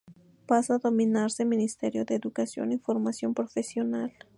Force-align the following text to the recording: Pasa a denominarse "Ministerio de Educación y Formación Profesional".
Pasa 0.47 0.73
a 0.73 0.77
denominarse 0.79 1.45
"Ministerio 1.45 2.05
de 2.05 2.15
Educación 2.15 2.71
y 2.71 2.79
Formación 2.79 3.35
Profesional". 3.35 4.11